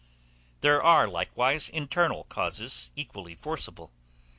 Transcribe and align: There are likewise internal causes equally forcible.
There 0.61 0.81
are 0.81 1.07
likewise 1.07 1.69
internal 1.69 2.23
causes 2.23 2.89
equally 2.95 3.35
forcible. 3.35 3.91